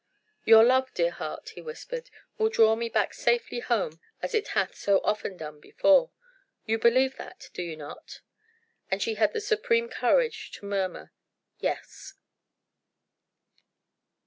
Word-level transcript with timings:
"Your 0.45 0.63
love, 0.63 0.91
dear 0.95 1.11
heart," 1.11 1.49
he 1.49 1.61
whispered, 1.61 2.09
"will 2.39 2.49
draw 2.49 2.75
me 2.75 2.89
back 2.89 3.13
safely 3.13 3.59
home 3.59 4.01
as 4.19 4.33
it 4.33 4.47
hath 4.57 4.73
so 4.73 4.99
often 5.03 5.37
done 5.37 5.59
before. 5.59 6.09
You 6.65 6.79
believe 6.79 7.17
that, 7.17 7.51
do 7.53 7.61
you 7.61 7.75
not?" 7.77 8.21
And 8.89 8.99
she 8.99 9.13
had 9.13 9.31
the 9.31 9.39
supreme 9.41 9.89
courage 9.89 10.49
to 10.53 10.65
murmur: 10.65 11.13
"Yes!" 11.59 12.15